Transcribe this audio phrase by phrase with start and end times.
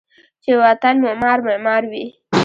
[0.43, 2.05] چې و طن معمار، معمار وی